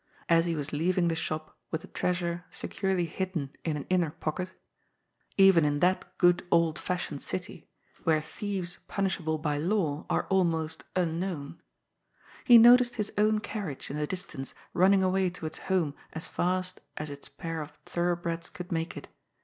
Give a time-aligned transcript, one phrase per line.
[0.27, 4.49] As he was leaving the shop, with the treasure securely hidden in an inner pocket
[5.37, 7.69] (even in that good old fashioned city,
[8.03, 11.61] where thieves punishable by law are almost unknown),
[12.43, 17.11] he noticed his own carriage in the distance running away towards home as fast as
[17.11, 19.07] its pair of thoroughbreds could make it.